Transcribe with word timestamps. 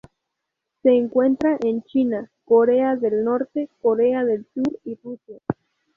Se 0.81 0.89
encuentra 0.89 1.59
en 1.63 1.83
China, 1.83 2.31
Corea 2.45 2.95
del 2.95 3.23
Norte, 3.23 3.69
Corea 3.83 4.25
del 4.25 4.47
Sur 4.51 4.79
y 4.83 4.95
Rusia. 4.95 5.37